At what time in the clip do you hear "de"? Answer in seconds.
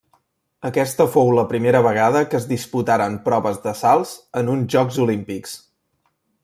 3.67-3.77